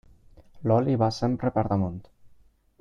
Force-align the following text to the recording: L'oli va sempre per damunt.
L'oli 0.69 0.95
va 1.03 1.11
sempre 1.19 1.53
per 1.59 1.67
damunt. 1.75 2.03